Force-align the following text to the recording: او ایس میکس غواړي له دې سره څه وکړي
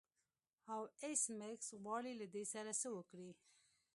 او 0.73 0.81
ایس 1.03 1.21
میکس 1.39 1.67
غواړي 1.83 2.11
له 2.21 2.25
دې 2.33 2.43
سره 2.53 2.71
څه 2.81 2.87
وکړي 2.97 3.31